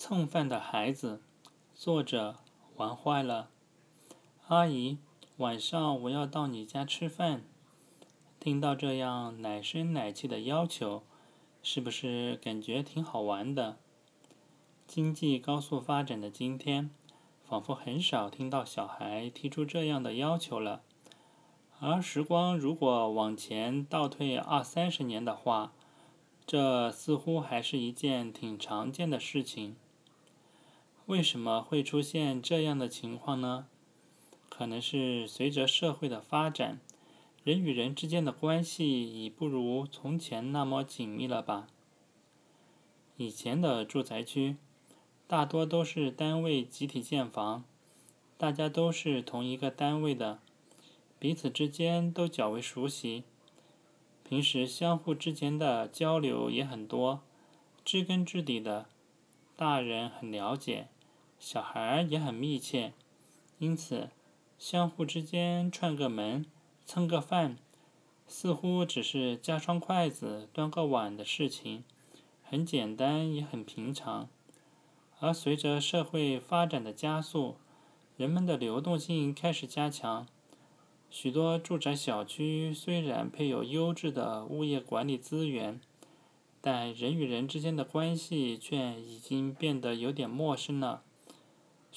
[0.00, 1.20] 蹭饭的孩子，
[1.74, 2.36] 作者
[2.76, 3.50] 玩坏了。
[4.46, 4.98] 阿姨，
[5.38, 7.42] 晚上我要到你家吃饭。
[8.38, 11.02] 听到这样奶声奶气的要求，
[11.64, 13.76] 是不是感觉挺好玩的？
[14.86, 16.90] 经济高速发展的今天，
[17.42, 20.82] 仿佛很少听到小孩提出这样的要求了。
[21.80, 25.72] 而时光如果往前倒退二三十年的话，
[26.46, 29.74] 这似乎还是一件挺常见的事情。
[31.08, 33.66] 为什么会出现这样的情况呢？
[34.50, 36.78] 可能是随着社会的发展，
[37.42, 41.66] 人与人之间的关系已不如从前那么紧密了吧？
[43.16, 44.56] 以前的住宅区
[45.26, 47.64] 大多都是单位集体建房，
[48.36, 50.40] 大家都是同一个单位的，
[51.18, 53.24] 彼此之间都较为熟悉，
[54.22, 57.22] 平时相互之间的交流也很多，
[57.82, 58.90] 知根知底的，
[59.56, 60.88] 大人很了解。
[61.38, 62.92] 小孩也很密切，
[63.58, 64.10] 因此
[64.58, 66.44] 相互之间串个门、
[66.84, 67.56] 蹭个饭，
[68.26, 71.84] 似乎只是夹双筷子、端个碗的事情，
[72.42, 74.28] 很简单也很平常。
[75.20, 77.56] 而随着社会发展的加速，
[78.16, 80.26] 人们的流动性开始加强，
[81.08, 85.80] 许多住宅小区虽然配有优质的物业管理资源，
[86.60, 91.02] 但人与人之间的关系却已经变得有点陌生了。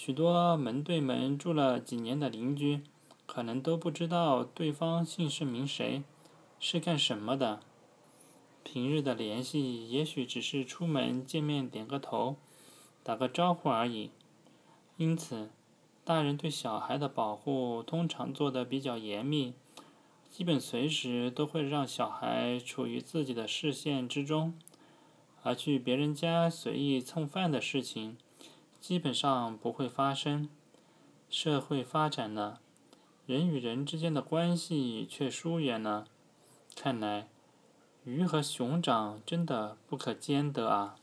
[0.03, 2.81] 许多门对门住了几年的邻居，
[3.27, 6.01] 可能都不知道对方姓甚名谁，
[6.59, 7.59] 是干什么的。
[8.63, 12.37] 平日的联系也许只是出门见面点个头，
[13.03, 14.09] 打个招呼而已。
[14.97, 15.51] 因此，
[16.03, 19.53] 大人对小孩的保护通常做得比较严密，
[20.31, 24.57] 基本随时都会让小孩处于自己的视线之中，
[25.43, 28.17] 而去别人家随意蹭饭的事情。
[28.81, 30.49] 基本上不会发生。
[31.29, 32.59] 社会发展了，
[33.25, 36.05] 人与人之间的关系却疏远了。
[36.75, 37.29] 看来，
[38.03, 40.95] 鱼和熊掌真的不可兼得啊！